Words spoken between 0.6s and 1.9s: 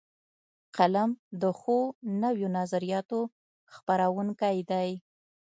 قلم د ښو